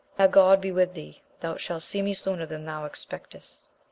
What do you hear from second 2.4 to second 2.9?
than thou